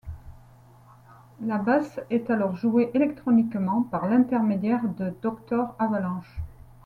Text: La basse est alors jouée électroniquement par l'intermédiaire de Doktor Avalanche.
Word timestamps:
La 1.45 1.59
basse 1.59 1.99
est 2.09 2.31
alors 2.31 2.55
jouée 2.55 2.89
électroniquement 2.95 3.83
par 3.83 4.09
l'intermédiaire 4.09 4.87
de 4.97 5.13
Doktor 5.21 5.75
Avalanche. 5.77 6.39